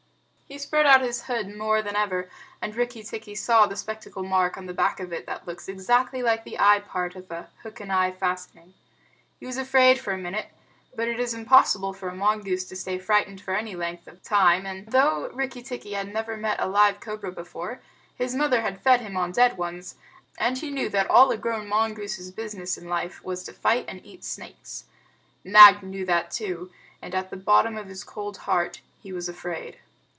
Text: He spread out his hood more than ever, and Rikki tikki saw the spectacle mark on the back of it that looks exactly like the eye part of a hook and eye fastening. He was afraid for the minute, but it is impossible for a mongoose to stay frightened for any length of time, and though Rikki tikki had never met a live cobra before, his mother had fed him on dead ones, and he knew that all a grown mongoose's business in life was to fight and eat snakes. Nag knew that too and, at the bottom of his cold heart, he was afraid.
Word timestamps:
He 0.51 0.57
spread 0.57 0.85
out 0.85 0.99
his 0.99 1.27
hood 1.27 1.55
more 1.55 1.81
than 1.81 1.95
ever, 1.95 2.29
and 2.61 2.75
Rikki 2.75 3.03
tikki 3.03 3.35
saw 3.35 3.67
the 3.67 3.77
spectacle 3.77 4.21
mark 4.21 4.57
on 4.57 4.65
the 4.65 4.73
back 4.73 4.99
of 4.99 5.13
it 5.13 5.25
that 5.25 5.47
looks 5.47 5.69
exactly 5.69 6.21
like 6.21 6.43
the 6.43 6.59
eye 6.59 6.81
part 6.81 7.15
of 7.15 7.31
a 7.31 7.47
hook 7.63 7.79
and 7.79 7.89
eye 7.89 8.11
fastening. 8.11 8.73
He 9.39 9.45
was 9.45 9.55
afraid 9.55 9.97
for 9.97 10.11
the 10.11 10.21
minute, 10.21 10.47
but 10.93 11.07
it 11.07 11.21
is 11.21 11.33
impossible 11.33 11.93
for 11.93 12.09
a 12.09 12.13
mongoose 12.15 12.65
to 12.65 12.75
stay 12.75 12.99
frightened 12.99 13.39
for 13.39 13.55
any 13.55 13.77
length 13.77 14.09
of 14.09 14.21
time, 14.23 14.65
and 14.65 14.87
though 14.87 15.29
Rikki 15.33 15.61
tikki 15.61 15.93
had 15.93 16.13
never 16.13 16.35
met 16.35 16.59
a 16.59 16.67
live 16.67 16.99
cobra 16.99 17.31
before, 17.31 17.79
his 18.17 18.35
mother 18.35 18.59
had 18.59 18.81
fed 18.81 18.99
him 18.99 19.15
on 19.15 19.31
dead 19.31 19.57
ones, 19.57 19.95
and 20.37 20.57
he 20.57 20.69
knew 20.69 20.89
that 20.89 21.09
all 21.09 21.31
a 21.31 21.37
grown 21.37 21.65
mongoose's 21.65 22.29
business 22.29 22.77
in 22.77 22.89
life 22.89 23.23
was 23.23 23.45
to 23.45 23.53
fight 23.53 23.85
and 23.87 24.05
eat 24.05 24.25
snakes. 24.25 24.83
Nag 25.45 25.81
knew 25.81 26.05
that 26.07 26.29
too 26.29 26.69
and, 27.01 27.15
at 27.15 27.29
the 27.29 27.37
bottom 27.37 27.77
of 27.77 27.87
his 27.87 28.03
cold 28.03 28.35
heart, 28.39 28.81
he 29.01 29.13
was 29.13 29.29
afraid. 29.29 29.79